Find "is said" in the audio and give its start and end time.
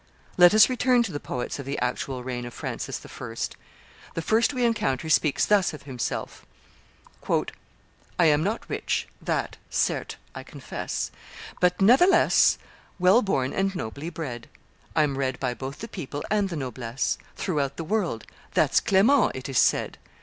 19.49-19.99